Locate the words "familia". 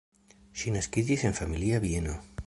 1.41-1.83